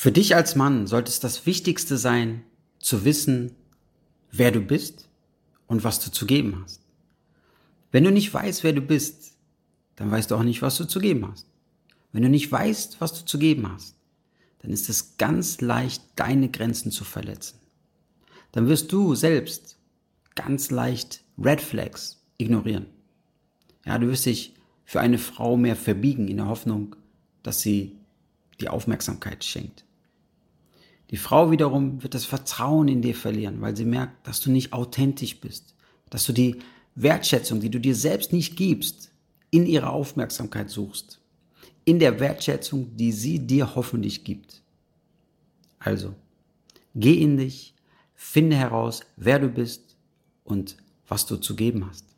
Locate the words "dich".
0.12-0.34, 24.24-24.54, 47.36-47.74